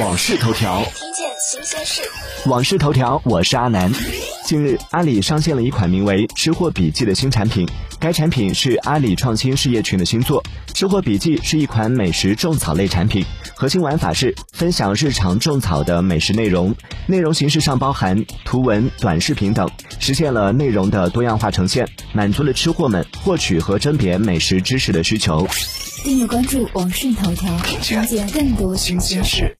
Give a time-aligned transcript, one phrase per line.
[0.00, 2.02] 网事头条，听见新鲜事。
[2.46, 3.92] 网事头条，我是阿南。
[4.44, 7.68] 近日，阿里上线了一款名为“吃货笔记”的新产品。
[8.00, 10.42] 该产品是阿里创新事业群的新作
[10.74, 13.24] ，“吃货笔记”是一款美食种草类产品。
[13.54, 16.74] 核心玩法是分享日常种草的美食内容，
[17.06, 19.70] 内容形式上包含图文、短视频等，
[20.00, 25.46] 实现了内容的多样化呈现，满足了吃货们获取和甄别美食知识的需求。
[26.02, 29.50] 订阅关注网讯头条，听见更多新鲜事。